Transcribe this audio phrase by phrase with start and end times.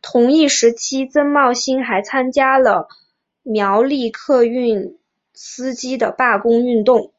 [0.00, 2.88] 同一时期曾茂兴还参加了
[3.42, 4.98] 苗栗客运
[5.34, 7.12] 司机的罢工运动。